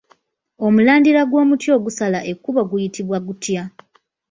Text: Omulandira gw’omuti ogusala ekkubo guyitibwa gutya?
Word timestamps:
Omulandira 0.65 1.21
gw’omuti 1.29 1.67
ogusala 1.77 2.19
ekkubo 2.31 2.61
guyitibwa 2.69 3.17
gutya? 3.25 3.63